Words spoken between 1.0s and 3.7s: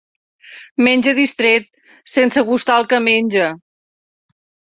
distret, sense gustar el que menja.